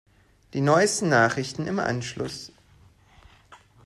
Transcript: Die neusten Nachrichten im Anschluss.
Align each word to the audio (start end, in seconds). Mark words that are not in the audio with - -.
Die 0.55 0.61
neusten 0.61 1.09
Nachrichten 1.09 1.67
im 1.67 1.77
Anschluss. 1.77 2.51